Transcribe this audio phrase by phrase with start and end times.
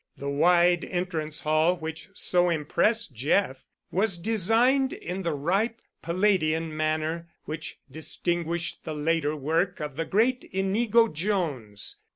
[0.17, 7.29] The wide entrance hall which so impressed Jeff was designed in the ripe Palladian manner
[7.45, 11.97] which distinguished the later work of the great Inigo Jones.